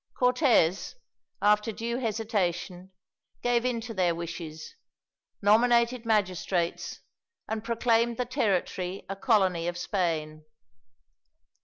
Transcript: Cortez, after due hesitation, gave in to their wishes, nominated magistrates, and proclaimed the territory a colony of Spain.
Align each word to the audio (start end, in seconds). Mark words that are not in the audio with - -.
Cortez, 0.17 0.95
after 1.43 1.71
due 1.71 1.97
hesitation, 1.97 2.89
gave 3.43 3.63
in 3.63 3.79
to 3.81 3.93
their 3.93 4.15
wishes, 4.15 4.73
nominated 5.43 6.07
magistrates, 6.07 7.01
and 7.47 7.63
proclaimed 7.63 8.17
the 8.17 8.25
territory 8.25 9.05
a 9.07 9.15
colony 9.15 9.67
of 9.67 9.77
Spain. 9.77 10.43